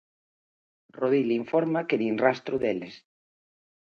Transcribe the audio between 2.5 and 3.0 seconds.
deles.